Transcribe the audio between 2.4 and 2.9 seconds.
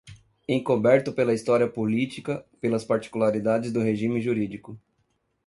pelas